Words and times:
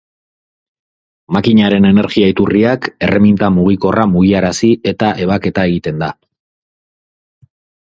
Makinaren 1.37 1.85
energia-iturriak 1.89 2.89
erreminta 3.09 3.51
mugikorra 3.59 4.07
mugiarazi 4.15 4.73
eta 4.95 5.13
ebaketa 5.27 5.69
egiten 5.75 6.05
da. 6.07 6.11